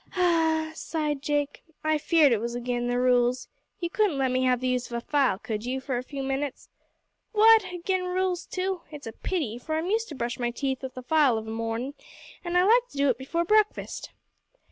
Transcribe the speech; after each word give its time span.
"Ah!" 0.15 0.71
sighed 0.73 1.21
Jake, 1.21 1.61
"I 1.83 1.99
feared 1.99 2.31
it 2.31 2.39
was 2.39 2.55
agin 2.55 2.87
the 2.87 2.97
rules. 2.97 3.47
You 3.79 3.91
couldn't 3.91 4.17
let 4.17 4.31
me 4.31 4.45
have 4.45 4.59
the 4.59 4.67
use 4.69 4.87
of 4.89 4.97
a 4.97 5.01
file, 5.05 5.37
could 5.37 5.63
you, 5.63 5.79
for 5.79 5.95
a 5.95 6.01
few 6.03 6.23
minutes? 6.23 6.69
What! 7.33 7.65
agin' 7.65 8.05
rules 8.05 8.47
too? 8.47 8.81
It's 8.89 9.05
a 9.05 9.11
pity, 9.13 9.59
for 9.59 9.75
I'm 9.75 9.91
used 9.91 10.09
to 10.09 10.15
brush 10.15 10.39
my 10.39 10.49
teeth 10.49 10.81
with 10.81 10.97
a 10.97 11.03
file 11.03 11.37
of 11.37 11.45
a 11.47 11.51
mornin', 11.51 11.93
an' 12.43 12.55
I 12.55 12.63
like 12.63 12.87
to 12.89 12.97
do 12.97 13.09
it 13.09 13.19
before 13.19 13.45
breakfast." 13.45 14.09